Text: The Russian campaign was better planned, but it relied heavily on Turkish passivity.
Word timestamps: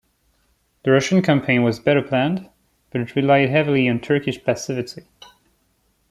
The 0.83 0.89
Russian 0.89 1.21
campaign 1.21 1.61
was 1.61 1.77
better 1.79 2.01
planned, 2.01 2.49
but 2.89 3.01
it 3.01 3.15
relied 3.15 3.49
heavily 3.49 3.87
on 3.87 3.99
Turkish 3.99 4.43
passivity. 4.43 5.03